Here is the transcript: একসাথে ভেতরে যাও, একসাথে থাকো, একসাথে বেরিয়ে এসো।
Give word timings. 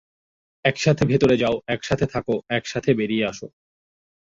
একসাথে 0.65 1.03
ভেতরে 1.05 1.35
যাও, 1.37 1.55
একসাথে 1.67 2.05
থাকো, 2.05 2.35
একসাথে 2.49 2.89
বেরিয়ে 2.93 3.25
এসো। 3.27 3.47